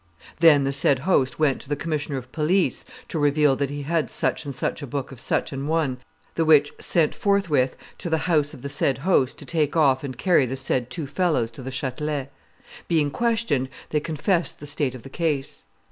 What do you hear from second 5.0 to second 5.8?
of such an